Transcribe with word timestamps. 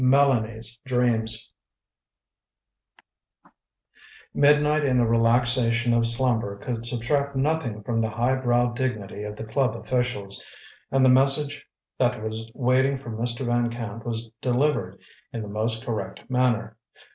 MELANIE'S 0.03 0.79
DREAMS 0.83 1.51
Midnight 4.33 4.83
and 4.83 4.99
the 4.99 5.05
relaxation 5.05 5.93
of 5.93 6.07
slumber 6.07 6.57
could 6.57 6.87
subtract 6.87 7.35
nothing 7.35 7.83
from 7.83 7.99
the 7.99 8.09
high 8.09 8.33
browed 8.33 8.75
dignity 8.75 9.21
of 9.21 9.35
the 9.35 9.43
club 9.43 9.75
officials, 9.75 10.43
and 10.89 11.05
the 11.05 11.09
message 11.09 11.67
that 11.99 12.19
was 12.23 12.49
waiting 12.55 12.97
for 12.97 13.11
Mr. 13.11 13.45
Van 13.45 13.69
Camp 13.69 14.03
was 14.03 14.31
delivered 14.41 14.99
in 15.31 15.43
the 15.43 15.47
most 15.47 15.85
correct 15.85 16.27
manner. 16.31 16.77